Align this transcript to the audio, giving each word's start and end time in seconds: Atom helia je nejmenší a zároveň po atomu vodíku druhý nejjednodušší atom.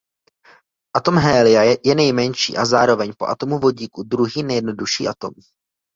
Atom 0.97 1.17
helia 1.19 1.61
je 1.85 1.95
nejmenší 1.99 2.51
a 2.57 2.63
zároveň 2.73 3.09
po 3.19 3.25
atomu 3.33 3.55
vodíku 3.65 3.99
druhý 4.13 4.39
nejjednodušší 4.49 5.03
atom. 5.13 5.33